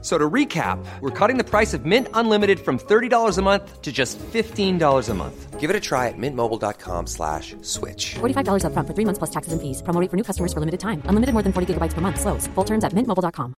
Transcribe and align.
So 0.00 0.16
to 0.16 0.30
recap, 0.30 0.78
we're 1.00 1.10
cutting 1.10 1.38
the 1.38 1.44
price 1.44 1.74
of 1.74 1.84
Mint 1.84 2.06
Unlimited 2.14 2.60
from 2.60 2.78
$30 2.78 3.36
a 3.36 3.42
month 3.42 3.82
to 3.82 3.90
just 3.90 4.16
$15 4.18 5.08
a 5.08 5.14
month. 5.14 5.58
Give 5.58 5.70
it 5.70 5.74
a 5.74 5.80
try 5.80 6.06
at 6.06 6.14
mintmobile.com 6.16 7.08
slash 7.08 7.56
switch. 7.62 8.14
$45 8.20 8.62
upfront 8.62 8.86
for 8.86 8.94
three 8.94 9.04
months 9.04 9.18
plus 9.18 9.30
taxes 9.30 9.52
and 9.52 9.60
fees. 9.60 9.82
Promo 9.82 10.00
rate 10.00 10.08
for 10.08 10.16
new 10.16 10.22
customers 10.22 10.52
for 10.52 10.60
limited 10.60 10.78
time. 10.78 11.02
Unlimited 11.06 11.32
more 11.34 11.42
than 11.42 11.52
40 11.52 11.74
gigabytes 11.74 11.94
per 11.94 12.00
month. 12.00 12.20
Slows. 12.20 12.46
Full 12.54 12.64
terms 12.64 12.84
at 12.84 12.92
mintmobile.com. 12.94 13.54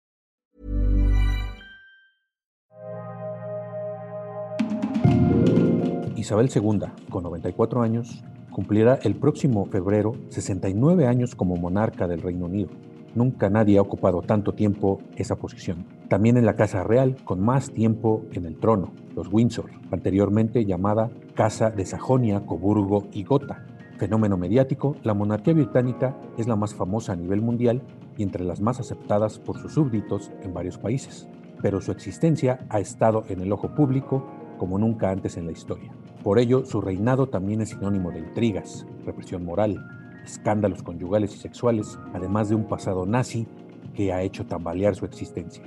Isabel 6.17 6.49
II, 6.49 6.81
con 7.09 7.23
94 7.23 7.81
años, 7.81 8.23
cumplirá 8.51 8.99
el 9.03 9.15
próximo 9.15 9.65
febrero 9.65 10.15
69 10.29 11.07
años 11.07 11.35
como 11.35 11.55
monarca 11.55 12.07
del 12.07 12.21
Reino 12.21 12.45
Unido. 12.45 12.69
Nunca 13.13 13.49
nadie 13.49 13.77
ha 13.77 13.81
ocupado 13.81 14.21
tanto 14.21 14.53
tiempo 14.53 14.99
esa 15.17 15.35
posición. 15.35 15.85
También 16.07 16.37
en 16.37 16.45
la 16.45 16.55
Casa 16.55 16.83
Real, 16.83 17.17
con 17.25 17.41
más 17.41 17.71
tiempo 17.71 18.23
en 18.31 18.45
el 18.45 18.57
trono, 18.57 18.93
los 19.15 19.27
Windsor, 19.31 19.69
anteriormente 19.91 20.65
llamada 20.65 21.11
Casa 21.35 21.71
de 21.71 21.85
Sajonia, 21.85 22.45
Coburgo 22.45 23.07
y 23.11 23.23
Gotha. 23.23 23.65
Fenómeno 23.97 24.37
mediático, 24.37 24.95
la 25.03 25.13
monarquía 25.13 25.53
británica 25.53 26.17
es 26.37 26.47
la 26.47 26.55
más 26.55 26.73
famosa 26.73 27.13
a 27.13 27.17
nivel 27.17 27.41
mundial 27.41 27.81
y 28.17 28.23
entre 28.23 28.45
las 28.45 28.61
más 28.61 28.79
aceptadas 28.79 29.39
por 29.39 29.57
sus 29.59 29.73
súbditos 29.73 30.31
en 30.41 30.53
varios 30.53 30.77
países. 30.77 31.27
Pero 31.61 31.81
su 31.81 31.91
existencia 31.91 32.65
ha 32.69 32.79
estado 32.79 33.25
en 33.27 33.41
el 33.41 33.51
ojo 33.51 33.75
público 33.75 34.25
como 34.57 34.79
nunca 34.79 35.11
antes 35.11 35.37
en 35.37 35.45
la 35.45 35.51
historia. 35.51 35.91
Por 36.23 36.39
ello, 36.39 36.65
su 36.65 36.81
reinado 36.81 37.27
también 37.27 37.61
es 37.61 37.69
sinónimo 37.69 38.11
de 38.11 38.19
intrigas, 38.19 38.85
represión 39.05 39.43
moral, 39.43 40.00
escándalos 40.23 40.83
conyugales 40.83 41.35
y 41.35 41.39
sexuales, 41.39 41.97
además 42.13 42.49
de 42.49 42.55
un 42.55 42.67
pasado 42.67 43.05
nazi 43.05 43.47
que 43.93 44.13
ha 44.13 44.21
hecho 44.21 44.45
tambalear 44.45 44.95
su 44.95 45.05
existencia. 45.05 45.63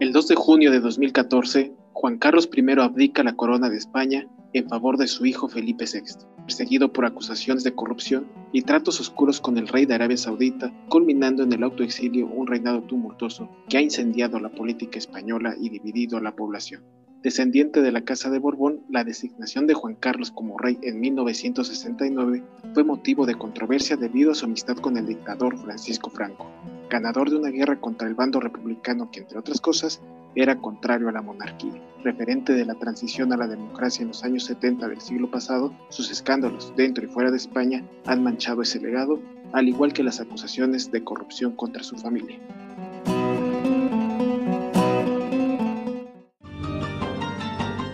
El 0.00 0.12
2 0.12 0.28
de 0.28 0.34
junio 0.34 0.70
de 0.70 0.80
2014, 0.80 1.72
Juan 1.92 2.18
Carlos 2.18 2.48
I 2.52 2.80
abdica 2.80 3.22
la 3.22 3.36
corona 3.36 3.68
de 3.68 3.76
España 3.76 4.26
en 4.52 4.68
favor 4.68 4.96
de 4.96 5.06
su 5.06 5.26
hijo 5.26 5.48
Felipe 5.48 5.84
VI, 5.84 6.26
perseguido 6.44 6.92
por 6.92 7.04
acusaciones 7.04 7.62
de 7.62 7.74
corrupción 7.74 8.26
y 8.52 8.62
tratos 8.62 8.98
oscuros 9.00 9.40
con 9.40 9.58
el 9.58 9.68
rey 9.68 9.86
de 9.86 9.94
Arabia 9.94 10.16
Saudita, 10.16 10.72
culminando 10.88 11.42
en 11.42 11.52
el 11.52 11.62
autoexilio 11.62 12.26
un 12.26 12.46
reinado 12.46 12.82
tumultuoso 12.82 13.48
que 13.68 13.76
ha 13.76 13.82
incendiado 13.82 14.40
la 14.40 14.48
política 14.48 14.98
española 14.98 15.54
y 15.60 15.68
dividido 15.68 16.18
a 16.18 16.22
la 16.22 16.34
población. 16.34 16.82
Descendiente 17.22 17.82
de 17.82 17.92
la 17.92 18.00
Casa 18.00 18.30
de 18.30 18.38
Borbón, 18.38 18.80
la 18.88 19.04
designación 19.04 19.66
de 19.66 19.74
Juan 19.74 19.94
Carlos 19.94 20.30
como 20.30 20.56
rey 20.56 20.78
en 20.80 21.00
1969 21.00 22.42
fue 22.72 22.82
motivo 22.82 23.26
de 23.26 23.34
controversia 23.34 23.98
debido 23.98 24.32
a 24.32 24.34
su 24.34 24.46
amistad 24.46 24.78
con 24.78 24.96
el 24.96 25.06
dictador 25.06 25.58
Francisco 25.58 26.08
Franco, 26.08 26.50
ganador 26.88 27.28
de 27.28 27.36
una 27.36 27.50
guerra 27.50 27.78
contra 27.78 28.08
el 28.08 28.14
bando 28.14 28.40
republicano 28.40 29.10
que, 29.10 29.20
entre 29.20 29.38
otras 29.38 29.60
cosas, 29.60 30.00
era 30.34 30.56
contrario 30.62 31.10
a 31.10 31.12
la 31.12 31.20
monarquía. 31.20 31.74
Referente 32.02 32.54
de 32.54 32.64
la 32.64 32.76
transición 32.76 33.34
a 33.34 33.36
la 33.36 33.48
democracia 33.48 34.00
en 34.00 34.08
los 34.08 34.24
años 34.24 34.44
70 34.44 34.88
del 34.88 35.02
siglo 35.02 35.30
pasado, 35.30 35.74
sus 35.90 36.10
escándalos 36.10 36.72
dentro 36.74 37.04
y 37.04 37.08
fuera 37.08 37.30
de 37.30 37.36
España 37.36 37.84
han 38.06 38.22
manchado 38.22 38.62
ese 38.62 38.80
legado, 38.80 39.20
al 39.52 39.68
igual 39.68 39.92
que 39.92 40.02
las 40.02 40.20
acusaciones 40.20 40.90
de 40.90 41.04
corrupción 41.04 41.54
contra 41.54 41.82
su 41.82 41.96
familia. 41.96 42.38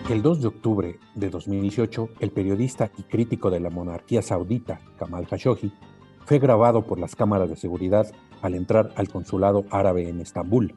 El 0.09 0.21
2 0.21 0.39
de 0.39 0.47
octubre 0.47 0.99
de 1.15 1.29
2018, 1.29 2.09
el 2.21 2.31
periodista 2.31 2.89
y 2.97 3.03
crítico 3.03 3.51
de 3.51 3.59
la 3.59 3.69
monarquía 3.69 4.21
saudita, 4.21 4.79
Kamal 4.97 5.27
Khashoggi, 5.27 5.73
fue 6.23 6.39
grabado 6.39 6.87
por 6.87 6.97
las 6.97 7.13
cámaras 7.13 7.49
de 7.49 7.57
seguridad 7.57 8.09
al 8.41 8.55
entrar 8.55 8.93
al 8.95 9.09
consulado 9.09 9.65
árabe 9.69 10.07
en 10.07 10.21
Estambul. 10.21 10.75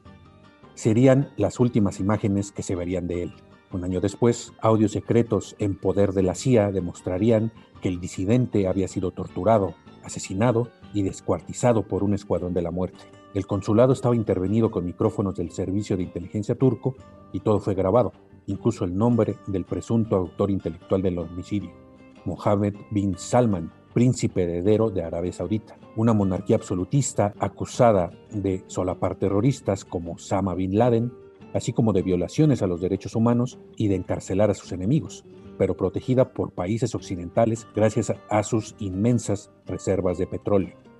Serían 0.73 1.29
las 1.37 1.61
últimas 1.61 2.01
imágenes 2.01 2.51
que 2.51 2.61
se 2.61 2.75
verían 2.75 3.07
de 3.07 3.23
él. 3.23 3.33
Un 3.71 3.85
año 3.85 4.01
después, 4.01 4.51
audios 4.59 4.91
secretos 4.91 5.55
en 5.59 5.77
poder 5.77 6.11
de 6.11 6.23
la 6.23 6.35
CIA 6.35 6.73
demostrarían 6.73 7.53
que 7.81 7.87
el 7.87 8.01
disidente 8.01 8.67
había 8.67 8.89
sido 8.89 9.11
torturado, 9.11 9.75
asesinado 10.03 10.67
y 10.93 11.03
descuartizado 11.03 11.83
por 11.83 12.03
un 12.03 12.13
escuadrón 12.13 12.53
de 12.53 12.63
la 12.63 12.71
muerte. 12.71 13.05
El 13.33 13.47
consulado 13.47 13.93
estaba 13.93 14.13
intervenido 14.13 14.71
con 14.71 14.83
micrófonos 14.83 15.35
del 15.35 15.51
servicio 15.51 15.95
de 15.95 16.03
inteligencia 16.03 16.55
turco 16.55 16.97
y 17.31 17.39
todo 17.39 17.61
fue 17.61 17.75
grabado 17.75 18.11
incluso 18.47 18.85
el 18.85 18.97
nombre 18.97 19.35
del 19.47 19.65
presunto 19.65 20.15
autor 20.15 20.51
intelectual 20.51 21.01
del 21.01 21.19
homicidio, 21.19 21.71
Mohammed 22.25 22.75
bin 22.91 23.17
Salman, 23.17 23.71
príncipe 23.93 24.43
heredero 24.43 24.89
de 24.89 25.03
Arabia 25.03 25.33
Saudita, 25.33 25.77
una 25.95 26.13
monarquía 26.13 26.55
absolutista 26.55 27.33
acusada 27.39 28.11
de 28.31 28.63
solapar 28.67 29.15
terroristas 29.15 29.83
como 29.85 30.13
Osama 30.13 30.55
bin 30.55 30.77
Laden, 30.77 31.11
así 31.53 31.73
como 31.73 31.91
de 31.93 32.01
violaciones 32.01 32.61
a 32.61 32.67
los 32.67 32.81
derechos 32.81 33.15
humanos 33.15 33.59
y 33.75 33.87
de 33.87 33.95
encarcelar 33.95 34.49
a 34.49 34.53
sus 34.53 34.71
enemigos, 34.71 35.25
pero 35.57 35.75
protegida 35.75 36.33
por 36.33 36.51
países 36.51 36.95
occidentales 36.95 37.67
gracias 37.75 38.13
a 38.29 38.43
sus 38.43 38.75
inmensas 38.79 39.51
reservas 39.65 40.17
de 40.17 40.27
petróleo 40.27 40.90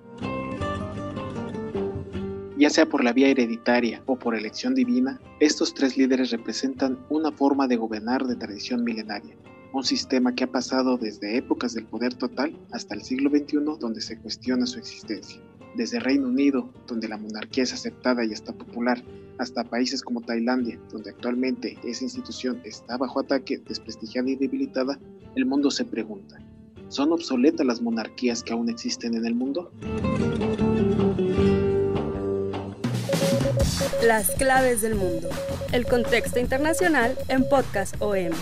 ya 2.62 2.70
sea 2.70 2.88
por 2.88 3.02
la 3.02 3.12
vía 3.12 3.26
hereditaria 3.26 4.04
o 4.06 4.16
por 4.16 4.36
elección 4.36 4.72
divina, 4.72 5.20
estos 5.40 5.74
tres 5.74 5.96
líderes 5.96 6.30
representan 6.30 6.96
una 7.08 7.32
forma 7.32 7.66
de 7.66 7.74
gobernar 7.74 8.24
de 8.24 8.36
tradición 8.36 8.84
milenaria, 8.84 9.34
un 9.72 9.82
sistema 9.82 10.32
que 10.32 10.44
ha 10.44 10.46
pasado 10.46 10.96
desde 10.96 11.36
épocas 11.36 11.74
del 11.74 11.86
poder 11.86 12.14
total 12.14 12.56
hasta 12.70 12.94
el 12.94 13.02
siglo 13.02 13.30
XXI 13.30 13.64
donde 13.80 14.00
se 14.00 14.16
cuestiona 14.16 14.64
su 14.66 14.78
existencia. 14.78 15.42
Desde 15.74 15.98
Reino 15.98 16.28
Unido, 16.28 16.72
donde 16.86 17.08
la 17.08 17.16
monarquía 17.16 17.64
es 17.64 17.72
aceptada 17.72 18.24
y 18.24 18.30
está 18.30 18.52
popular, 18.52 19.02
hasta 19.38 19.64
países 19.64 20.00
como 20.00 20.20
Tailandia, 20.20 20.78
donde 20.92 21.10
actualmente 21.10 21.76
esa 21.82 22.04
institución 22.04 22.60
está 22.62 22.96
bajo 22.96 23.18
ataque, 23.18 23.58
desprestigiada 23.66 24.30
y 24.30 24.36
debilitada, 24.36 25.00
el 25.34 25.46
mundo 25.46 25.68
se 25.72 25.84
pregunta, 25.84 26.38
¿son 26.90 27.10
obsoletas 27.10 27.66
las 27.66 27.82
monarquías 27.82 28.44
que 28.44 28.52
aún 28.52 28.68
existen 28.68 29.16
en 29.16 29.26
el 29.26 29.34
mundo? 29.34 29.72
Las 34.00 34.30
claves 34.32 34.80
del 34.80 34.96
mundo. 34.96 35.28
El 35.70 35.86
contexto 35.86 36.40
internacional 36.40 37.16
en 37.28 37.48
Podcast 37.48 37.94
OM. 38.00 38.32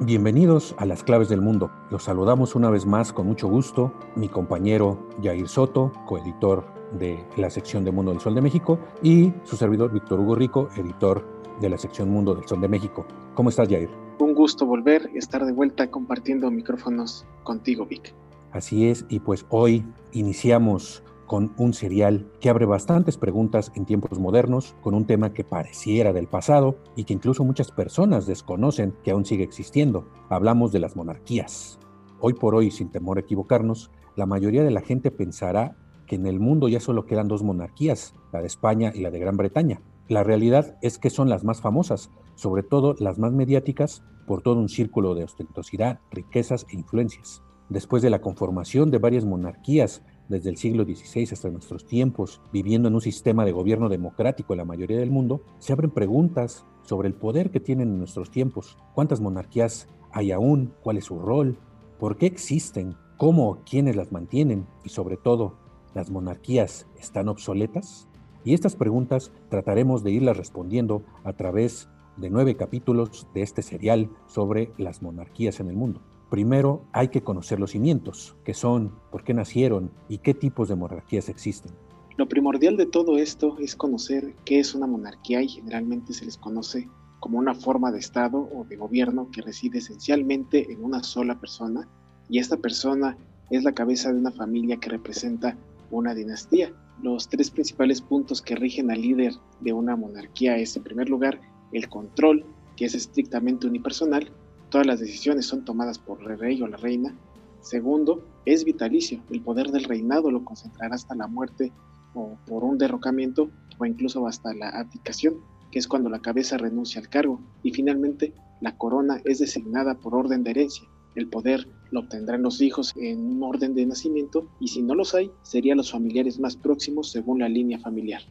Bienvenidos 0.00 0.74
a 0.78 0.86
Las 0.86 1.02
Claves 1.02 1.28
del 1.28 1.42
Mundo. 1.42 1.70
Los 1.90 2.04
saludamos 2.04 2.54
una 2.54 2.70
vez 2.70 2.86
más 2.86 3.12
con 3.12 3.26
mucho 3.26 3.48
gusto. 3.48 3.92
Mi 4.14 4.28
compañero 4.28 5.06
Jair 5.22 5.48
Soto, 5.48 5.92
coeditor 6.06 6.64
de 6.92 7.26
la 7.36 7.50
sección 7.50 7.84
de 7.84 7.90
Mundo 7.90 8.12
del 8.12 8.20
Sol 8.20 8.34
de 8.34 8.40
México, 8.40 8.78
y 9.02 9.34
su 9.44 9.56
servidor 9.56 9.92
Víctor 9.92 10.20
Hugo 10.20 10.34
Rico, 10.34 10.70
editor 10.76 11.26
de 11.60 11.68
la 11.68 11.76
sección 11.76 12.08
Mundo 12.08 12.34
del 12.34 12.48
Sol 12.48 12.62
de 12.62 12.68
México. 12.68 13.04
¿Cómo 13.34 13.50
estás, 13.50 13.68
Jair? 13.68 14.07
Un 14.18 14.34
gusto 14.34 14.66
volver 14.66 15.10
y 15.14 15.18
estar 15.18 15.44
de 15.46 15.52
vuelta 15.52 15.90
compartiendo 15.90 16.50
micrófonos 16.50 17.24
contigo, 17.44 17.86
Vic. 17.86 18.14
Así 18.50 18.88
es, 18.88 19.06
y 19.08 19.20
pues 19.20 19.46
hoy 19.48 19.84
iniciamos 20.12 21.04
con 21.26 21.52
un 21.58 21.72
serial 21.74 22.26
que 22.40 22.48
abre 22.48 22.64
bastantes 22.64 23.16
preguntas 23.16 23.70
en 23.76 23.84
tiempos 23.84 24.18
modernos, 24.18 24.74
con 24.80 24.94
un 24.94 25.06
tema 25.06 25.32
que 25.34 25.44
pareciera 25.44 26.12
del 26.12 26.26
pasado 26.26 26.78
y 26.96 27.04
que 27.04 27.12
incluso 27.12 27.44
muchas 27.44 27.70
personas 27.70 28.26
desconocen 28.26 28.94
que 29.04 29.12
aún 29.12 29.24
sigue 29.24 29.44
existiendo. 29.44 30.08
Hablamos 30.30 30.72
de 30.72 30.80
las 30.80 30.96
monarquías. 30.96 31.78
Hoy 32.18 32.32
por 32.32 32.56
hoy, 32.56 32.70
sin 32.72 32.90
temor 32.90 33.18
a 33.18 33.20
equivocarnos, 33.20 33.90
la 34.16 34.26
mayoría 34.26 34.64
de 34.64 34.72
la 34.72 34.80
gente 34.80 35.12
pensará 35.12 35.76
que 36.06 36.16
en 36.16 36.26
el 36.26 36.40
mundo 36.40 36.68
ya 36.68 36.80
solo 36.80 37.06
quedan 37.06 37.28
dos 37.28 37.44
monarquías, 37.44 38.14
la 38.32 38.40
de 38.40 38.46
España 38.46 38.90
y 38.92 39.02
la 39.02 39.10
de 39.10 39.20
Gran 39.20 39.36
Bretaña. 39.36 39.80
La 40.08 40.24
realidad 40.24 40.78
es 40.80 40.98
que 40.98 41.10
son 41.10 41.28
las 41.28 41.44
más 41.44 41.60
famosas, 41.60 42.10
sobre 42.38 42.62
todo 42.62 42.94
las 43.00 43.18
más 43.18 43.32
mediáticas, 43.32 44.04
por 44.24 44.42
todo 44.42 44.60
un 44.60 44.68
círculo 44.68 45.16
de 45.16 45.24
ostentosidad, 45.24 45.98
riquezas 46.12 46.66
e 46.70 46.76
influencias. 46.76 47.42
Después 47.68 48.00
de 48.00 48.10
la 48.10 48.20
conformación 48.20 48.92
de 48.92 48.98
varias 48.98 49.24
monarquías 49.24 50.04
desde 50.28 50.50
el 50.50 50.56
siglo 50.56 50.84
XVI 50.84 51.24
hasta 51.32 51.50
nuestros 51.50 51.84
tiempos, 51.84 52.40
viviendo 52.52 52.86
en 52.86 52.94
un 52.94 53.00
sistema 53.00 53.44
de 53.44 53.50
gobierno 53.50 53.88
democrático 53.88 54.52
en 54.52 54.58
la 54.58 54.64
mayoría 54.64 54.98
del 54.98 55.10
mundo, 55.10 55.42
se 55.58 55.72
abren 55.72 55.90
preguntas 55.90 56.64
sobre 56.82 57.08
el 57.08 57.14
poder 57.14 57.50
que 57.50 57.58
tienen 57.58 57.88
en 57.88 57.98
nuestros 57.98 58.30
tiempos. 58.30 58.78
¿Cuántas 58.94 59.20
monarquías 59.20 59.88
hay 60.12 60.30
aún? 60.30 60.72
¿Cuál 60.82 60.98
es 60.98 61.06
su 61.06 61.18
rol? 61.18 61.58
¿Por 61.98 62.18
qué 62.18 62.26
existen? 62.26 62.94
¿Cómo 63.16 63.50
o 63.50 63.58
quiénes 63.68 63.96
las 63.96 64.12
mantienen? 64.12 64.64
Y 64.84 64.90
sobre 64.90 65.16
todo, 65.16 65.54
¿las 65.92 66.08
monarquías 66.08 66.86
están 67.00 67.28
obsoletas? 67.28 68.06
Y 68.44 68.54
estas 68.54 68.76
preguntas 68.76 69.32
trataremos 69.48 70.04
de 70.04 70.12
irlas 70.12 70.36
respondiendo 70.36 71.02
a 71.24 71.32
través 71.32 71.88
de 72.18 72.30
nueve 72.30 72.56
capítulos 72.56 73.26
de 73.34 73.42
este 73.42 73.62
serial 73.62 74.10
sobre 74.26 74.72
las 74.76 75.02
monarquías 75.02 75.60
en 75.60 75.68
el 75.68 75.76
mundo. 75.76 76.02
Primero 76.30 76.84
hay 76.92 77.08
que 77.08 77.22
conocer 77.22 77.58
los 77.58 77.70
cimientos, 77.70 78.36
qué 78.44 78.52
son, 78.52 78.92
por 79.10 79.24
qué 79.24 79.32
nacieron 79.32 79.90
y 80.08 80.18
qué 80.18 80.34
tipos 80.34 80.68
de 80.68 80.76
monarquías 80.76 81.28
existen. 81.28 81.72
Lo 82.16 82.28
primordial 82.28 82.76
de 82.76 82.86
todo 82.86 83.16
esto 83.16 83.56
es 83.58 83.76
conocer 83.76 84.34
qué 84.44 84.58
es 84.58 84.74
una 84.74 84.86
monarquía 84.86 85.40
y 85.40 85.48
generalmente 85.48 86.12
se 86.12 86.24
les 86.24 86.36
conoce 86.36 86.88
como 87.20 87.38
una 87.38 87.54
forma 87.54 87.92
de 87.92 88.00
Estado 88.00 88.48
o 88.52 88.64
de 88.64 88.76
gobierno 88.76 89.30
que 89.30 89.40
reside 89.40 89.78
esencialmente 89.78 90.70
en 90.72 90.84
una 90.84 91.02
sola 91.02 91.38
persona 91.40 91.88
y 92.28 92.38
esta 92.38 92.56
persona 92.56 93.16
es 93.50 93.64
la 93.64 93.72
cabeza 93.72 94.12
de 94.12 94.18
una 94.18 94.30
familia 94.30 94.76
que 94.78 94.90
representa 94.90 95.56
una 95.90 96.14
dinastía. 96.14 96.72
Los 97.02 97.28
tres 97.28 97.50
principales 97.50 98.02
puntos 98.02 98.42
que 98.42 98.56
rigen 98.56 98.90
al 98.90 99.00
líder 99.00 99.34
de 99.60 99.72
una 99.72 99.96
monarquía 99.96 100.58
es, 100.58 100.76
en 100.76 100.82
primer 100.82 101.08
lugar, 101.08 101.40
el 101.72 101.88
control, 101.88 102.44
que 102.76 102.86
es 102.86 102.94
estrictamente 102.94 103.66
unipersonal, 103.66 104.30
todas 104.70 104.86
las 104.86 105.00
decisiones 105.00 105.46
son 105.46 105.64
tomadas 105.64 105.98
por 105.98 106.20
el 106.22 106.38
rey 106.38 106.60
o 106.62 106.66
la 106.66 106.76
reina. 106.76 107.14
Segundo, 107.60 108.24
es 108.44 108.64
vitalicio, 108.64 109.20
el 109.30 109.42
poder 109.42 109.70
del 109.70 109.84
reinado 109.84 110.30
lo 110.30 110.44
concentrará 110.44 110.94
hasta 110.94 111.14
la 111.14 111.26
muerte 111.26 111.72
o 112.14 112.38
por 112.46 112.64
un 112.64 112.78
derrocamiento 112.78 113.50
o 113.78 113.84
incluso 113.84 114.26
hasta 114.26 114.54
la 114.54 114.68
abdicación, 114.70 115.36
que 115.70 115.78
es 115.78 115.88
cuando 115.88 116.08
la 116.08 116.20
cabeza 116.20 116.56
renuncia 116.56 117.00
al 117.00 117.08
cargo. 117.08 117.40
Y 117.62 117.72
finalmente, 117.72 118.32
la 118.60 118.76
corona 118.76 119.20
es 119.24 119.38
designada 119.38 119.94
por 119.94 120.14
orden 120.14 120.42
de 120.42 120.50
herencia. 120.50 120.88
El 121.14 121.28
poder 121.28 121.68
lo 121.90 122.00
obtendrán 122.00 122.42
los 122.42 122.60
hijos 122.60 122.94
en 122.96 123.18
un 123.18 123.42
orden 123.42 123.74
de 123.74 123.86
nacimiento 123.86 124.48
y 124.60 124.68
si 124.68 124.82
no 124.82 124.94
los 124.94 125.14
hay, 125.14 125.30
serían 125.42 125.78
los 125.78 125.90
familiares 125.90 126.38
más 126.38 126.56
próximos 126.56 127.10
según 127.10 127.40
la 127.40 127.48
línea 127.48 127.78
familiar. 127.78 128.22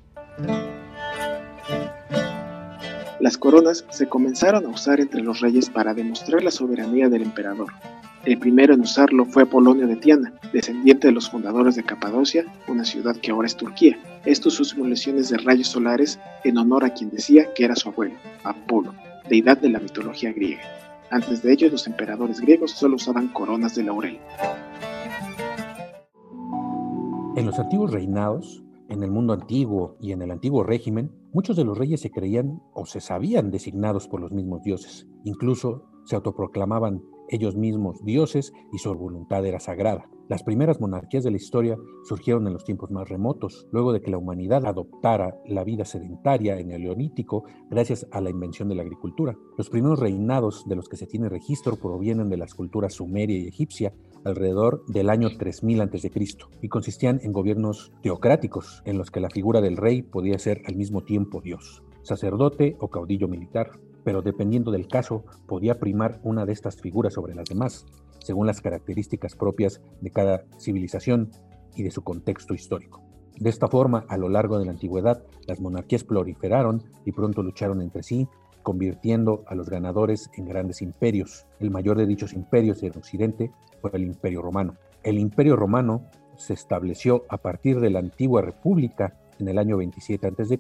Las 3.20 3.38
coronas 3.38 3.84
se 3.90 4.08
comenzaron 4.08 4.66
a 4.66 4.70
usar 4.70 5.00
entre 5.00 5.22
los 5.22 5.40
reyes 5.40 5.72
para 5.72 5.96
demostrar 5.96 6.44
la 6.44 6.52
soberanía 6.52 7.10
del 7.10 7.24
emperador. 7.24 7.74
El 8.26 8.38
primero 8.38 8.76
en 8.76 8.82
usarlo 8.82 9.26
fue 9.26 9.44
Apolonio 9.44 9.88
de 9.88 9.96
Tiana, 9.96 10.34
descendiente 10.54 11.08
de 11.08 11.14
los 11.14 11.30
fundadores 11.30 11.76
de 11.76 11.84
Capadocia, 11.84 12.46
una 12.68 12.86
ciudad 12.86 13.16
que 13.16 13.32
ahora 13.32 13.48
es 13.48 13.58
Turquía. 13.58 13.98
Estos 14.26 14.54
sus 14.54 14.70
simulaciones 14.70 15.30
de 15.30 15.38
rayos 15.38 15.70
solares 15.70 16.20
en 16.44 16.60
honor 16.60 16.86
a 16.86 16.92
quien 16.92 17.10
decía 17.10 17.54
que 17.56 17.66
era 17.66 17.76
su 17.76 17.90
abuelo, 17.90 18.16
Apolo, 18.44 18.94
deidad 19.30 19.58
de 19.58 19.70
la 19.70 19.80
mitología 19.80 20.32
griega. 20.32 20.62
Antes 21.10 21.42
de 21.42 21.54
ello, 21.54 21.70
los 21.72 21.88
emperadores 21.88 22.40
griegos 22.40 22.72
solo 22.72 22.98
usaban 22.98 23.30
coronas 23.30 23.74
de 23.74 23.84
laurel. 23.84 24.20
En 27.36 27.46
los 27.46 27.58
antiguos 27.58 27.92
reinados, 27.92 28.64
en 28.90 29.04
el 29.04 29.12
mundo 29.12 29.34
antiguo 29.34 29.98
y 30.00 30.12
en 30.12 30.22
el 30.22 30.32
antiguo 30.32 30.64
régimen, 30.64 31.12
muchos 31.34 31.56
de 31.56 31.64
los 31.64 31.78
reyes 31.78 32.02
se 32.02 32.12
creían 32.12 32.62
o 32.74 32.86
se 32.86 33.02
sabían 33.02 33.52
designados 33.52 34.08
por 34.08 34.22
los 34.22 34.32
mismos 34.32 34.64
dioses. 34.64 35.08
Incluso 35.24 35.84
se 36.06 36.16
autoproclamaban 36.16 37.02
ellos 37.30 37.56
mismos 37.56 38.04
dioses 38.04 38.54
y 38.72 38.78
su 38.78 38.94
voluntad 38.94 39.46
era 39.46 39.60
sagrada. 39.60 40.10
Las 40.30 40.44
primeras 40.44 40.82
monarquías 40.82 41.24
de 41.24 41.32
la 41.32 41.38
historia 41.38 41.78
surgieron 42.04 42.48
en 42.48 42.54
los 42.54 42.66
tiempos 42.66 42.92
más 42.92 43.08
remotos, 43.08 43.66
luego 43.72 43.94
de 43.94 44.02
que 44.02 44.12
la 44.12 44.18
humanidad 44.18 44.66
adoptara 44.66 45.40
la 45.46 45.64
vida 45.64 45.86
sedentaria 45.86 46.60
en 46.60 46.72
el 46.72 46.82
Neolítico 46.82 47.46
gracias 47.70 48.06
a 48.12 48.20
la 48.20 48.30
invención 48.30 48.68
de 48.68 48.76
la 48.76 48.82
agricultura. 48.82 49.38
Los 49.58 49.70
primeros 49.70 50.00
reinados 50.00 50.66
de 50.68 50.76
los 50.76 50.90
que 50.90 50.98
se 50.98 51.08
tiene 51.08 51.30
registro 51.30 51.78
provienen 51.78 52.30
de 52.30 52.36
las 52.36 52.56
culturas 52.56 52.96
sumeria 52.96 53.38
y 53.38 53.48
egipcia 53.48 53.94
alrededor 54.28 54.86
del 54.88 55.10
año 55.10 55.36
3000 55.38 55.82
a.C. 55.82 56.12
y 56.62 56.70
consistían 56.70 57.20
en 57.24 57.34
gobiernos 57.34 57.92
teocráticos 58.02 58.82
en 58.86 58.98
los 58.98 59.12
que 59.12 59.20
la 59.20 59.30
figura 59.30 59.62
del 59.62 59.78
rey 59.78 60.02
podía 60.02 60.38
ser 60.40 60.62
al 60.68 60.76
mismo 60.76 61.04
tiempo 61.04 61.42
Dios, 61.42 61.84
sacerdote 62.04 62.76
o 62.80 62.90
caudillo 62.90 63.28
militar 63.28 63.72
pero 64.08 64.22
dependiendo 64.22 64.72
del 64.72 64.88
caso 64.88 65.26
podía 65.48 65.82
primar 65.82 66.22
una 66.24 66.46
de 66.46 66.54
estas 66.54 66.78
figuras 66.78 67.14
sobre 67.14 67.36
las 67.36 67.50
demás, 67.50 67.86
según 68.20 68.48
las 68.48 68.62
características 68.62 69.36
propias 69.36 69.82
de 70.00 70.12
cada 70.12 70.46
civilización 70.58 71.30
y 71.76 71.84
de 71.84 71.92
su 71.92 72.06
contexto 72.06 72.54
histórico. 72.54 73.04
De 73.38 73.50
esta 73.50 73.68
forma, 73.68 74.06
a 74.08 74.16
lo 74.16 74.30
largo 74.30 74.60
de 74.60 74.66
la 74.66 74.72
antigüedad, 74.72 75.26
las 75.46 75.60
monarquías 75.60 76.06
proliferaron 76.06 76.86
y 77.04 77.12
pronto 77.12 77.44
lucharon 77.44 77.82
entre 77.82 78.02
sí, 78.02 78.30
convirtiendo 78.68 79.46
a 79.48 79.56
los 79.56 79.70
ganadores 79.70 80.30
en 80.36 80.44
grandes 80.44 80.82
imperios. 80.82 81.46
El 81.62 81.72
mayor 81.72 81.96
de 81.96 82.06
dichos 82.06 82.34
imperios 82.34 82.84
en 82.84 82.98
Occidente 82.98 83.50
fue 83.80 83.92
el 83.94 84.04
Imperio 84.04 84.42
Romano. 84.42 84.76
El 85.04 85.20
Imperio 85.20 85.56
Romano 85.56 86.04
se 86.36 86.52
estableció 86.52 87.24
a 87.30 87.38
partir 87.38 87.80
de 87.80 87.90
la 87.92 88.00
antigua 88.00 88.42
República 88.42 89.14
en 89.40 89.48
el 89.48 89.58
año 89.58 89.78
27 89.78 90.28
a.C. 90.28 90.60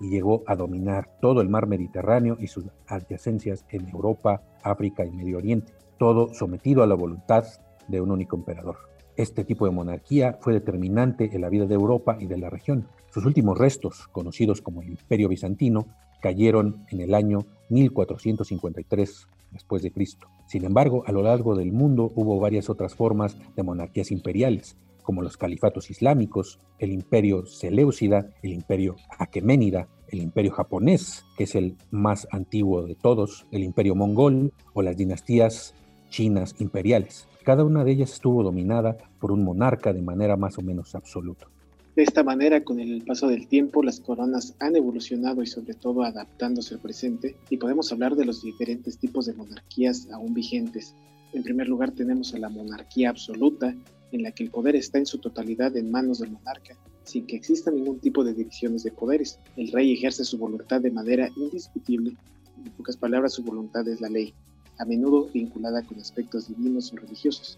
y 0.00 0.08
llegó 0.08 0.42
a 0.48 0.56
dominar 0.56 1.16
todo 1.20 1.42
el 1.42 1.48
mar 1.48 1.68
Mediterráneo 1.68 2.36
y 2.40 2.48
sus 2.48 2.64
adyacencias 2.88 3.64
en 3.68 3.88
Europa, 3.88 4.42
África 4.64 5.04
y 5.04 5.12
Medio 5.12 5.38
Oriente, 5.38 5.74
todo 5.96 6.34
sometido 6.34 6.82
a 6.82 6.88
la 6.88 6.96
voluntad 6.96 7.44
de 7.86 8.00
un 8.00 8.10
único 8.10 8.34
emperador. 8.34 8.78
Este 9.16 9.44
tipo 9.44 9.64
de 9.64 9.70
monarquía 9.70 10.38
fue 10.40 10.54
determinante 10.54 11.30
en 11.32 11.40
la 11.40 11.50
vida 11.50 11.66
de 11.66 11.74
Europa 11.74 12.16
y 12.18 12.26
de 12.26 12.36
la 12.36 12.50
región. 12.50 12.88
Sus 13.10 13.24
últimos 13.24 13.56
restos, 13.56 14.08
conocidos 14.08 14.60
como 14.60 14.82
el 14.82 14.88
Imperio 14.88 15.28
Bizantino, 15.28 15.86
cayeron 16.24 16.86
en 16.90 17.02
el 17.02 17.14
año 17.14 17.44
1453 17.68 19.28
después 19.50 19.82
de 19.82 19.90
Cristo. 19.90 20.26
Sin 20.46 20.64
embargo, 20.64 21.04
a 21.06 21.12
lo 21.12 21.22
largo 21.22 21.54
del 21.54 21.70
mundo 21.70 22.12
hubo 22.14 22.40
varias 22.40 22.70
otras 22.70 22.94
formas 22.94 23.36
de 23.54 23.62
monarquías 23.62 24.10
imperiales, 24.10 24.74
como 25.02 25.20
los 25.20 25.36
califatos 25.36 25.90
islámicos, 25.90 26.60
el 26.78 26.92
imperio 26.92 27.44
Seleucida, 27.44 28.30
el 28.42 28.54
imperio 28.54 28.96
Aqueménida, 29.18 29.86
el 30.08 30.22
imperio 30.22 30.52
japonés, 30.52 31.26
que 31.36 31.44
es 31.44 31.54
el 31.56 31.76
más 31.90 32.26
antiguo 32.30 32.86
de 32.86 32.94
todos, 32.94 33.44
el 33.50 33.62
imperio 33.62 33.94
mongol 33.94 34.50
o 34.72 34.80
las 34.80 34.96
dinastías 34.96 35.74
chinas 36.08 36.54
imperiales. 36.58 37.28
Cada 37.44 37.64
una 37.64 37.84
de 37.84 37.92
ellas 37.92 38.14
estuvo 38.14 38.42
dominada 38.42 38.96
por 39.20 39.30
un 39.30 39.44
monarca 39.44 39.92
de 39.92 40.00
manera 40.00 40.38
más 40.38 40.56
o 40.56 40.62
menos 40.62 40.94
absoluta. 40.94 41.48
De 41.96 42.02
esta 42.02 42.24
manera, 42.24 42.64
con 42.64 42.80
el 42.80 43.04
paso 43.04 43.28
del 43.28 43.46
tiempo, 43.46 43.80
las 43.80 44.00
coronas 44.00 44.56
han 44.58 44.74
evolucionado 44.74 45.44
y 45.44 45.46
sobre 45.46 45.74
todo 45.74 46.02
adaptándose 46.02 46.74
al 46.74 46.80
presente, 46.80 47.36
y 47.50 47.56
podemos 47.56 47.92
hablar 47.92 48.16
de 48.16 48.24
los 48.24 48.42
diferentes 48.42 48.98
tipos 48.98 49.26
de 49.26 49.34
monarquías 49.34 50.08
aún 50.10 50.34
vigentes. 50.34 50.96
En 51.32 51.44
primer 51.44 51.68
lugar 51.68 51.92
tenemos 51.92 52.34
a 52.34 52.38
la 52.38 52.48
monarquía 52.48 53.10
absoluta, 53.10 53.76
en 54.10 54.22
la 54.24 54.32
que 54.32 54.42
el 54.42 54.50
poder 54.50 54.74
está 54.74 54.98
en 54.98 55.06
su 55.06 55.18
totalidad 55.18 55.76
en 55.76 55.92
manos 55.92 56.18
del 56.18 56.32
monarca, 56.32 56.76
sin 57.04 57.26
que 57.26 57.36
exista 57.36 57.70
ningún 57.70 58.00
tipo 58.00 58.24
de 58.24 58.34
divisiones 58.34 58.82
de 58.82 58.90
poderes. 58.90 59.38
El 59.56 59.70
rey 59.70 59.92
ejerce 59.92 60.24
su 60.24 60.36
voluntad 60.36 60.80
de 60.80 60.90
manera 60.90 61.30
indiscutible, 61.36 62.16
en 62.64 62.72
pocas 62.72 62.96
palabras 62.96 63.34
su 63.34 63.44
voluntad 63.44 63.86
es 63.86 64.00
la 64.00 64.08
ley, 64.08 64.34
a 64.78 64.84
menudo 64.84 65.28
vinculada 65.32 65.82
con 65.82 66.00
aspectos 66.00 66.48
divinos 66.48 66.92
o 66.92 66.96
religiosos. 66.96 67.56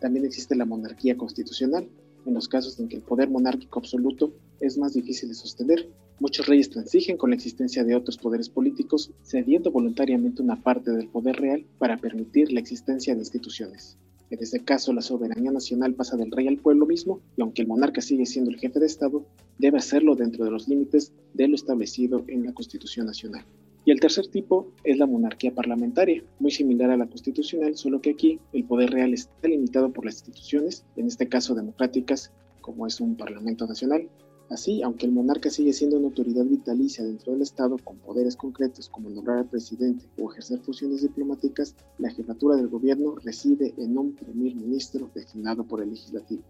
También 0.00 0.24
existe 0.24 0.56
la 0.56 0.64
monarquía 0.64 1.16
constitucional, 1.16 1.88
en 2.26 2.34
los 2.34 2.48
casos 2.48 2.78
en 2.80 2.88
que 2.88 2.96
el 2.96 3.02
poder 3.02 3.30
monárquico 3.30 3.78
absoluto 3.78 4.34
es 4.60 4.78
más 4.78 4.94
difícil 4.94 5.28
de 5.28 5.34
sostener. 5.34 5.88
Muchos 6.18 6.46
reyes 6.46 6.70
transigen 6.70 7.16
con 7.16 7.30
la 7.30 7.36
existencia 7.36 7.84
de 7.84 7.94
otros 7.94 8.16
poderes 8.16 8.48
políticos, 8.48 9.10
cediendo 9.22 9.70
voluntariamente 9.70 10.42
una 10.42 10.62
parte 10.62 10.90
del 10.90 11.08
poder 11.08 11.36
real 11.36 11.66
para 11.78 11.98
permitir 11.98 12.52
la 12.52 12.60
existencia 12.60 13.14
de 13.14 13.20
instituciones. 13.20 13.98
En 14.28 14.42
este 14.42 14.64
caso, 14.64 14.92
la 14.92 15.02
soberanía 15.02 15.52
nacional 15.52 15.94
pasa 15.94 16.16
del 16.16 16.32
rey 16.32 16.48
al 16.48 16.58
pueblo 16.58 16.84
mismo, 16.86 17.20
y 17.36 17.42
aunque 17.42 17.62
el 17.62 17.68
monarca 17.68 18.00
sigue 18.00 18.26
siendo 18.26 18.50
el 18.50 18.58
jefe 18.58 18.80
de 18.80 18.86
Estado, 18.86 19.24
debe 19.58 19.78
hacerlo 19.78 20.16
dentro 20.16 20.44
de 20.44 20.50
los 20.50 20.66
límites 20.68 21.12
de 21.34 21.46
lo 21.46 21.54
establecido 21.54 22.24
en 22.26 22.44
la 22.44 22.52
Constitución 22.52 23.06
Nacional. 23.06 23.44
Y 23.86 23.92
el 23.92 24.00
tercer 24.00 24.26
tipo 24.26 24.72
es 24.82 24.98
la 24.98 25.06
monarquía 25.06 25.54
parlamentaria, 25.54 26.22
muy 26.40 26.50
similar 26.50 26.90
a 26.90 26.96
la 26.96 27.06
constitucional, 27.06 27.76
solo 27.76 28.00
que 28.00 28.10
aquí 28.10 28.40
el 28.52 28.64
poder 28.64 28.90
real 28.90 29.14
está 29.14 29.46
limitado 29.48 29.92
por 29.92 30.04
las 30.04 30.16
instituciones, 30.16 30.84
en 30.96 31.06
este 31.06 31.28
caso 31.28 31.54
democráticas, 31.54 32.32
como 32.60 32.88
es 32.88 33.00
un 33.00 33.16
Parlamento 33.16 33.64
Nacional, 33.64 34.10
Así, 34.48 34.80
aunque 34.82 35.06
el 35.06 35.12
monarca 35.12 35.50
sigue 35.50 35.72
siendo 35.72 35.96
una 35.96 36.06
autoridad 36.06 36.44
vitalicia 36.44 37.04
dentro 37.04 37.32
del 37.32 37.42
Estado 37.42 37.78
con 37.82 37.98
poderes 37.98 38.36
concretos 38.36 38.88
como 38.88 39.10
nombrar 39.10 39.38
al 39.38 39.48
presidente 39.48 40.06
o 40.20 40.30
ejercer 40.30 40.60
funciones 40.60 41.02
diplomáticas, 41.02 41.74
la 41.98 42.10
jefatura 42.10 42.54
del 42.54 42.68
gobierno 42.68 43.16
reside 43.16 43.74
en 43.76 43.98
un 43.98 44.14
primer 44.14 44.54
ministro 44.54 45.10
designado 45.14 45.64
por 45.64 45.82
el 45.82 45.90
legislativo. 45.90 46.42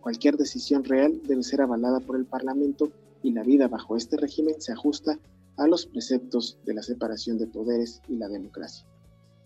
Cualquier 0.00 0.38
decisión 0.38 0.82
real 0.82 1.20
debe 1.24 1.42
ser 1.42 1.60
avalada 1.60 2.00
por 2.00 2.16
el 2.16 2.24
Parlamento 2.24 2.90
y 3.22 3.32
la 3.32 3.42
vida 3.42 3.68
bajo 3.68 3.96
este 3.96 4.16
régimen 4.16 4.54
se 4.58 4.72
ajusta 4.72 5.18
a 5.56 5.66
los 5.66 5.86
preceptos 5.86 6.58
de 6.64 6.74
la 6.74 6.82
separación 6.82 7.38
de 7.38 7.46
poderes 7.46 8.00
y 8.08 8.16
la 8.16 8.28
democracia. 8.28 8.86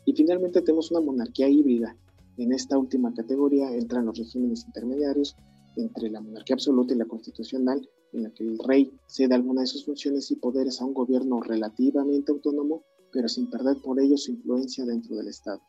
Y 0.04 0.14
finalmente 0.14 0.62
tenemos 0.62 0.90
una 0.90 1.00
monarquía 1.00 1.48
híbrida. 1.48 1.96
En 2.36 2.52
esta 2.52 2.78
última 2.78 3.12
categoría 3.12 3.72
entran 3.72 4.06
los 4.06 4.18
regímenes 4.18 4.64
intermediarios 4.66 5.36
entre 5.76 6.10
la 6.10 6.20
monarquía 6.20 6.54
absoluta 6.54 6.94
y 6.94 6.98
la 6.98 7.04
constitucional, 7.06 7.88
en 8.12 8.22
la 8.22 8.30
que 8.30 8.44
el 8.44 8.58
rey 8.58 8.92
cede 9.06 9.34
alguna 9.34 9.62
de 9.62 9.66
sus 9.66 9.84
funciones 9.84 10.30
y 10.30 10.36
poderes 10.36 10.80
a 10.80 10.84
un 10.84 10.94
gobierno 10.94 11.40
relativamente 11.40 12.32
autónomo, 12.32 12.84
pero 13.12 13.28
sin 13.28 13.50
perder 13.50 13.76
por 13.82 14.00
ello 14.00 14.16
su 14.16 14.32
influencia 14.32 14.84
dentro 14.84 15.16
del 15.16 15.28
Estado. 15.28 15.60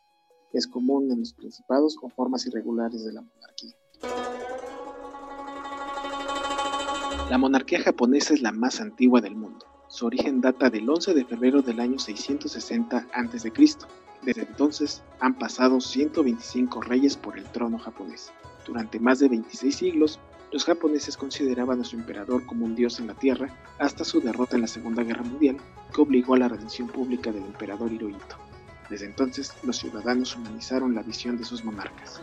Es 0.52 0.66
común 0.66 1.10
en 1.10 1.20
los 1.20 1.34
principados 1.34 1.96
o 2.00 2.08
formas 2.08 2.46
irregulares 2.46 3.04
de 3.04 3.12
la 3.12 3.22
monarquía. 3.22 3.74
La 7.28 7.36
monarquía 7.36 7.80
japonesa 7.80 8.32
es 8.32 8.40
la 8.40 8.52
más 8.52 8.80
antigua 8.80 9.20
del 9.20 9.36
mundo. 9.36 9.66
Su 9.88 10.04
origen 10.04 10.42
data 10.42 10.68
del 10.68 10.88
11 10.88 11.14
de 11.14 11.24
febrero 11.24 11.62
del 11.62 11.80
año 11.80 11.98
660 11.98 13.06
a.C. 13.10 13.52
Desde 14.22 14.42
entonces 14.42 15.02
han 15.18 15.34
pasado 15.34 15.80
125 15.80 16.82
reyes 16.82 17.16
por 17.16 17.38
el 17.38 17.44
trono 17.46 17.78
japonés. 17.78 18.30
Durante 18.66 19.00
más 19.00 19.18
de 19.18 19.28
26 19.28 19.74
siglos, 19.74 20.20
los 20.52 20.66
japoneses 20.66 21.16
consideraban 21.16 21.80
a 21.80 21.84
su 21.84 21.96
emperador 21.96 22.44
como 22.44 22.66
un 22.66 22.74
dios 22.74 23.00
en 23.00 23.06
la 23.06 23.14
tierra 23.14 23.48
hasta 23.78 24.04
su 24.04 24.20
derrota 24.20 24.56
en 24.56 24.62
la 24.62 24.68
Segunda 24.68 25.02
Guerra 25.02 25.22
Mundial, 25.22 25.56
que 25.94 26.02
obligó 26.02 26.34
a 26.34 26.38
la 26.38 26.48
rendición 26.48 26.88
pública 26.88 27.32
del 27.32 27.44
emperador 27.44 27.90
Hirohito. 27.90 28.36
Desde 28.90 29.06
entonces, 29.06 29.54
los 29.62 29.78
ciudadanos 29.78 30.36
humanizaron 30.36 30.94
la 30.94 31.02
visión 31.02 31.38
de 31.38 31.44
sus 31.44 31.64
monarcas. 31.64 32.20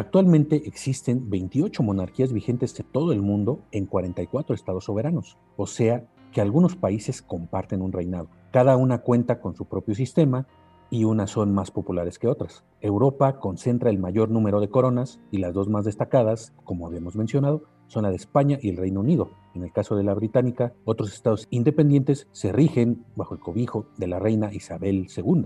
Actualmente 0.00 0.62
existen 0.64 1.28
28 1.28 1.82
monarquías 1.82 2.32
vigentes 2.32 2.74
de 2.74 2.84
todo 2.84 3.12
el 3.12 3.20
mundo 3.20 3.60
en 3.70 3.84
44 3.84 4.54
estados 4.54 4.84
soberanos, 4.84 5.36
o 5.58 5.66
sea 5.66 6.08
que 6.32 6.40
algunos 6.40 6.74
países 6.74 7.20
comparten 7.20 7.82
un 7.82 7.92
reinado. 7.92 8.30
Cada 8.50 8.78
una 8.78 9.02
cuenta 9.02 9.42
con 9.42 9.54
su 9.54 9.66
propio 9.66 9.94
sistema 9.94 10.46
y 10.88 11.04
unas 11.04 11.32
son 11.32 11.52
más 11.52 11.70
populares 11.70 12.18
que 12.18 12.28
otras. 12.28 12.64
Europa 12.80 13.40
concentra 13.40 13.90
el 13.90 13.98
mayor 13.98 14.30
número 14.30 14.62
de 14.62 14.70
coronas 14.70 15.20
y 15.30 15.36
las 15.36 15.52
dos 15.52 15.68
más 15.68 15.84
destacadas, 15.84 16.54
como 16.64 16.86
habíamos 16.86 17.14
mencionado, 17.14 17.64
son 17.86 18.04
la 18.04 18.08
de 18.08 18.16
España 18.16 18.58
y 18.62 18.70
el 18.70 18.78
Reino 18.78 19.00
Unido. 19.00 19.28
En 19.54 19.64
el 19.64 19.70
caso 19.70 19.96
de 19.96 20.04
la 20.04 20.14
británica, 20.14 20.72
otros 20.86 21.12
estados 21.12 21.46
independientes 21.50 22.26
se 22.32 22.52
rigen 22.52 23.04
bajo 23.16 23.34
el 23.34 23.40
cobijo 23.40 23.84
de 23.98 24.06
la 24.06 24.18
reina 24.18 24.50
Isabel 24.50 25.08
II. 25.14 25.44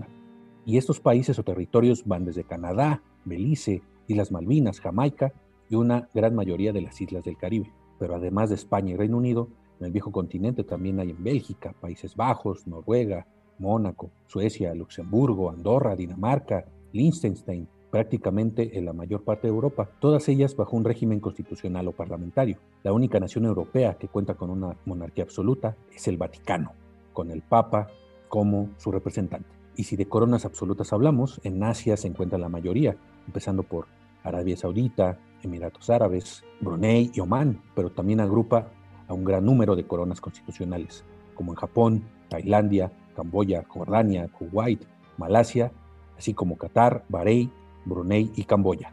Y 0.65 0.77
estos 0.77 1.01
países 1.01 1.37
o 1.39 1.43
territorios 1.43 2.05
van 2.05 2.23
desde 2.23 2.45
Canadá, 2.45 3.03
Belice, 3.25 3.81
Islas 4.07 4.31
Malvinas, 4.31 4.79
Jamaica 4.79 5.33
y 5.69 5.75
una 5.75 6.09
gran 6.13 6.35
mayoría 6.35 6.73
de 6.73 6.81
las 6.81 6.99
islas 7.01 7.23
del 7.23 7.37
Caribe. 7.37 7.71
Pero 7.99 8.15
además 8.15 8.49
de 8.49 8.55
España 8.55 8.93
y 8.93 8.97
Reino 8.97 9.17
Unido, 9.17 9.49
en 9.79 9.87
el 9.87 9.91
viejo 9.91 10.11
continente 10.11 10.63
también 10.63 10.99
hay 10.99 11.11
en 11.11 11.23
Bélgica, 11.23 11.73
Países 11.79 12.15
Bajos, 12.15 12.67
Noruega, 12.67 13.27
Mónaco, 13.59 14.11
Suecia, 14.27 14.73
Luxemburgo, 14.73 15.49
Andorra, 15.49 15.95
Dinamarca, 15.95 16.65
Liechtenstein, 16.91 17.67
prácticamente 17.91 18.77
en 18.77 18.85
la 18.85 18.93
mayor 18.93 19.23
parte 19.23 19.47
de 19.47 19.53
Europa, 19.53 19.89
todas 19.99 20.27
ellas 20.27 20.55
bajo 20.55 20.75
un 20.75 20.83
régimen 20.83 21.21
constitucional 21.21 21.87
o 21.87 21.93
parlamentario. 21.93 22.57
La 22.83 22.91
única 22.91 23.19
nación 23.19 23.45
europea 23.45 23.95
que 23.97 24.09
cuenta 24.09 24.33
con 24.33 24.49
una 24.49 24.75
monarquía 24.85 25.23
absoluta 25.23 25.77
es 25.93 26.07
el 26.07 26.17
Vaticano, 26.17 26.73
con 27.13 27.31
el 27.31 27.41
Papa 27.41 27.87
como 28.27 28.69
su 28.77 28.91
representante. 28.91 29.47
Y 29.77 29.83
si 29.83 29.95
de 29.95 30.07
coronas 30.07 30.45
absolutas 30.45 30.91
hablamos, 30.93 31.39
en 31.43 31.63
Asia 31.63 31.95
se 31.95 32.07
encuentra 32.07 32.37
la 32.37 32.49
mayoría, 32.49 32.97
empezando 33.27 33.63
por 33.63 33.87
Arabia 34.23 34.57
Saudita, 34.57 35.17
Emiratos 35.43 35.89
Árabes, 35.89 36.43
Brunei 36.59 37.11
y 37.13 37.19
Omán, 37.19 37.61
pero 37.75 37.91
también 37.91 38.19
agrupa 38.19 38.67
a 39.07 39.13
un 39.13 39.23
gran 39.23 39.45
número 39.45 39.75
de 39.75 39.85
coronas 39.85 40.21
constitucionales, 40.21 41.03
como 41.35 41.51
en 41.51 41.57
Japón, 41.57 42.03
Tailandia, 42.29 42.91
Camboya, 43.15 43.63
Jordania, 43.67 44.27
Kuwait, 44.27 44.81
Malasia, 45.17 45.71
así 46.17 46.33
como 46.33 46.57
Qatar, 46.57 47.05
Bahrein, 47.09 47.51
Brunei 47.85 48.31
y 48.35 48.43
Camboya. 48.43 48.91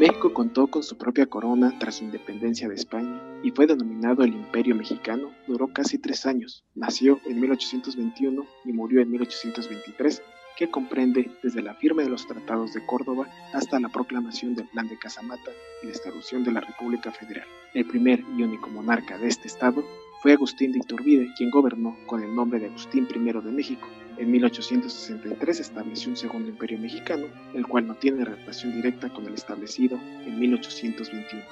México 0.00 0.32
contó 0.32 0.66
con 0.66 0.82
su 0.82 0.96
propia 0.96 1.26
corona 1.26 1.74
tras 1.78 1.96
su 1.96 2.04
independencia 2.04 2.66
de 2.66 2.74
España 2.74 3.20
y 3.42 3.50
fue 3.50 3.66
denominado 3.66 4.24
el 4.24 4.32
Imperio 4.32 4.74
Mexicano. 4.74 5.30
Duró 5.46 5.68
casi 5.74 5.98
tres 5.98 6.24
años. 6.24 6.64
Nació 6.74 7.20
en 7.26 7.38
1821 7.38 8.46
y 8.64 8.72
murió 8.72 9.02
en 9.02 9.10
1823, 9.10 10.22
que 10.56 10.70
comprende 10.70 11.30
desde 11.42 11.60
la 11.60 11.74
firma 11.74 12.02
de 12.02 12.08
los 12.08 12.26
tratados 12.26 12.72
de 12.72 12.86
Córdoba 12.86 13.28
hasta 13.52 13.78
la 13.78 13.90
proclamación 13.90 14.54
del 14.54 14.68
Plan 14.68 14.88
de 14.88 14.98
Casamata 14.98 15.50
y 15.82 15.88
la 15.88 15.92
establección 15.92 16.44
de 16.44 16.52
la 16.52 16.60
República 16.60 17.12
Federal. 17.12 17.46
El 17.74 17.84
primer 17.84 18.24
y 18.38 18.42
único 18.42 18.70
monarca 18.70 19.18
de 19.18 19.28
este 19.28 19.48
estado 19.48 19.84
fue 20.22 20.32
Agustín 20.32 20.72
de 20.72 20.78
Iturbide, 20.78 21.28
quien 21.36 21.50
gobernó 21.50 21.94
con 22.06 22.22
el 22.22 22.34
nombre 22.34 22.58
de 22.58 22.68
Agustín 22.68 23.06
I 23.14 23.32
de 23.32 23.52
México 23.52 23.86
en 24.20 24.30
1863 24.30 25.60
estableció 25.60 26.10
un 26.10 26.16
segundo 26.16 26.50
imperio 26.50 26.78
mexicano, 26.78 27.24
el 27.54 27.66
cual 27.66 27.86
no 27.86 27.94
tiene 27.94 28.24
relación 28.24 28.74
directa 28.74 29.08
con 29.08 29.24
el 29.26 29.32
establecido 29.32 29.98
en 30.26 30.38
1821. 30.38 31.42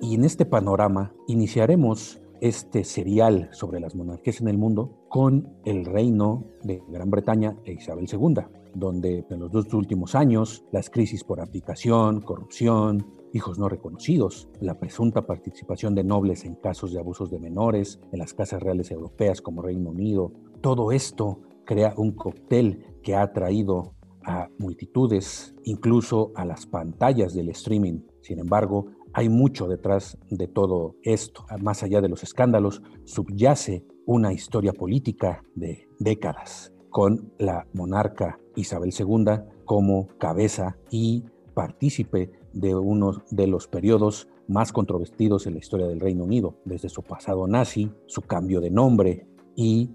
Y 0.00 0.14
en 0.14 0.24
este 0.24 0.46
panorama 0.46 1.12
iniciaremos 1.26 2.20
este 2.40 2.84
serial 2.84 3.48
sobre 3.50 3.80
las 3.80 3.96
monarquías 3.96 4.40
en 4.40 4.46
el 4.46 4.58
mundo 4.58 5.06
con 5.08 5.58
el 5.64 5.84
reino 5.84 6.44
de 6.62 6.80
Gran 6.88 7.10
Bretaña 7.10 7.56
e 7.64 7.72
Isabel 7.72 8.06
II, 8.10 8.44
donde 8.74 9.24
en 9.28 9.40
los 9.40 9.50
dos 9.50 9.74
últimos 9.74 10.14
años 10.14 10.64
las 10.70 10.88
crisis 10.88 11.24
por 11.24 11.40
abdicación, 11.40 12.20
corrupción, 12.20 13.17
hijos 13.32 13.58
no 13.58 13.68
reconocidos, 13.68 14.48
la 14.60 14.78
presunta 14.78 15.26
participación 15.26 15.94
de 15.94 16.04
nobles 16.04 16.44
en 16.44 16.54
casos 16.54 16.92
de 16.92 17.00
abusos 17.00 17.30
de 17.30 17.38
menores, 17.38 18.00
en 18.12 18.18
las 18.18 18.34
casas 18.34 18.62
reales 18.62 18.90
europeas 18.90 19.40
como 19.40 19.62
Reino 19.62 19.90
Unido. 19.90 20.32
Todo 20.60 20.92
esto 20.92 21.40
crea 21.64 21.94
un 21.96 22.12
cóctel 22.12 22.84
que 23.02 23.14
ha 23.14 23.32
traído 23.32 23.94
a 24.24 24.48
multitudes, 24.58 25.54
incluso 25.64 26.32
a 26.34 26.44
las 26.44 26.66
pantallas 26.66 27.34
del 27.34 27.48
streaming. 27.50 28.00
Sin 28.20 28.38
embargo, 28.38 28.86
hay 29.12 29.28
mucho 29.28 29.68
detrás 29.68 30.18
de 30.30 30.48
todo 30.48 30.96
esto. 31.02 31.44
Más 31.60 31.82
allá 31.82 32.00
de 32.00 32.08
los 32.08 32.22
escándalos, 32.22 32.82
subyace 33.04 33.84
una 34.06 34.32
historia 34.32 34.72
política 34.72 35.42
de 35.54 35.88
décadas, 35.98 36.72
con 36.90 37.32
la 37.38 37.66
monarca 37.72 38.38
Isabel 38.56 38.92
II 38.98 39.24
como 39.64 40.08
cabeza 40.18 40.78
y 40.90 41.24
partícipe 41.54 42.30
de 42.58 42.74
uno 42.74 43.22
de 43.30 43.46
los 43.46 43.68
periodos 43.68 44.28
más 44.48 44.72
controvertidos 44.72 45.46
en 45.46 45.54
la 45.54 45.60
historia 45.60 45.86
del 45.86 46.00
Reino 46.00 46.24
Unido, 46.24 46.56
desde 46.64 46.88
su 46.88 47.02
pasado 47.02 47.46
nazi, 47.46 47.90
su 48.06 48.22
cambio 48.22 48.60
de 48.60 48.70
nombre 48.70 49.26
y 49.54 49.90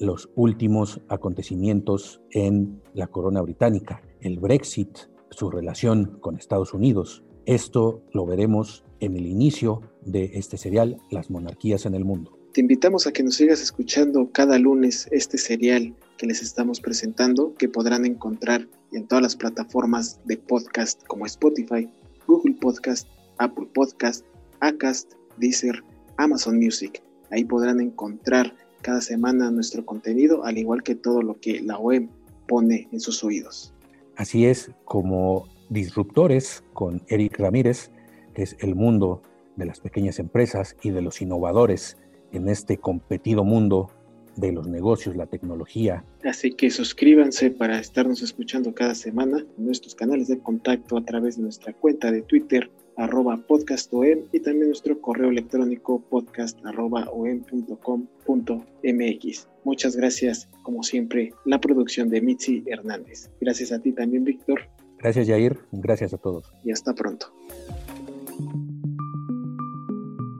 los 0.00 0.30
últimos 0.34 1.00
acontecimientos 1.08 2.20
en 2.30 2.80
la 2.94 3.06
corona 3.08 3.42
británica, 3.42 4.02
el 4.20 4.38
Brexit, 4.38 4.96
su 5.30 5.50
relación 5.50 6.18
con 6.20 6.36
Estados 6.36 6.72
Unidos. 6.72 7.22
Esto 7.46 8.02
lo 8.12 8.26
veremos 8.26 8.84
en 9.00 9.16
el 9.16 9.26
inicio 9.26 9.82
de 10.02 10.30
este 10.34 10.56
serial, 10.56 10.98
Las 11.10 11.30
monarquías 11.30 11.86
en 11.86 11.94
el 11.94 12.04
mundo. 12.04 12.38
Te 12.52 12.60
invitamos 12.60 13.06
a 13.06 13.12
que 13.12 13.22
nos 13.22 13.34
sigas 13.36 13.60
escuchando 13.60 14.30
cada 14.32 14.58
lunes 14.58 15.06
este 15.10 15.38
serial 15.38 15.94
que 16.16 16.26
les 16.26 16.42
estamos 16.42 16.80
presentando, 16.80 17.54
que 17.54 17.68
podrán 17.68 18.04
encontrar 18.04 18.66
en 18.92 19.06
todas 19.06 19.22
las 19.22 19.36
plataformas 19.36 20.20
de 20.24 20.36
podcast 20.38 21.04
como 21.06 21.26
Spotify, 21.26 21.88
Google 22.28 22.54
Podcast, 22.60 23.08
Apple 23.38 23.66
Podcast, 23.74 24.24
Acast, 24.60 25.14
Deezer, 25.38 25.82
Amazon 26.18 26.58
Music. 26.58 27.02
Ahí 27.30 27.44
podrán 27.44 27.80
encontrar 27.80 28.54
cada 28.82 29.00
semana 29.00 29.50
nuestro 29.50 29.84
contenido, 29.84 30.44
al 30.44 30.58
igual 30.58 30.82
que 30.82 30.94
todo 30.94 31.22
lo 31.22 31.40
que 31.40 31.60
la 31.60 31.78
OEM 31.78 32.10
pone 32.46 32.86
en 32.92 33.00
sus 33.00 33.24
oídos. 33.24 33.72
Así 34.16 34.46
es, 34.46 34.70
como 34.84 35.48
disruptores 35.70 36.62
con 36.74 37.02
Eric 37.08 37.38
Ramírez, 37.38 37.90
que 38.34 38.42
es 38.42 38.56
el 38.60 38.74
mundo 38.74 39.22
de 39.56 39.66
las 39.66 39.80
pequeñas 39.80 40.18
empresas 40.18 40.76
y 40.82 40.90
de 40.90 41.02
los 41.02 41.20
innovadores 41.22 41.96
en 42.32 42.48
este 42.48 42.76
competido 42.76 43.42
mundo 43.42 43.90
de 44.38 44.52
los 44.52 44.68
negocios, 44.68 45.16
la 45.16 45.26
tecnología. 45.26 46.04
Así 46.24 46.52
que 46.52 46.70
suscríbanse 46.70 47.50
para 47.50 47.78
estarnos 47.78 48.22
escuchando 48.22 48.74
cada 48.74 48.94
semana 48.94 49.44
en 49.58 49.66
nuestros 49.66 49.94
canales 49.94 50.28
de 50.28 50.38
contacto 50.38 50.96
a 50.96 51.04
través 51.04 51.36
de 51.36 51.42
nuestra 51.42 51.72
cuenta 51.72 52.10
de 52.12 52.22
Twitter 52.22 52.70
arroba 52.96 53.36
podcastom 53.36 54.24
y 54.32 54.40
también 54.40 54.66
nuestro 54.68 55.00
correo 55.00 55.30
electrónico 55.30 56.00
podcast 56.00 56.58
arroba 56.66 57.08
mx. 58.82 59.48
Muchas 59.64 59.96
gracias, 59.96 60.48
como 60.62 60.82
siempre, 60.82 61.32
la 61.44 61.60
producción 61.60 62.08
de 62.08 62.20
Mitzi 62.20 62.64
Hernández. 62.66 63.30
Gracias 63.40 63.70
a 63.70 63.78
ti 63.78 63.92
también, 63.92 64.24
Víctor. 64.24 64.62
Gracias, 64.98 65.28
Jair. 65.28 65.58
Gracias 65.70 66.12
a 66.12 66.18
todos. 66.18 66.52
Y 66.64 66.72
hasta 66.72 66.92
pronto. 66.94 67.32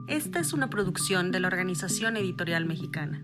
Esta 0.09 0.39
es 0.39 0.51
una 0.51 0.69
producción 0.69 1.31
de 1.31 1.39
la 1.39 1.47
Organización 1.47 2.17
Editorial 2.17 2.65
Mexicana. 2.65 3.23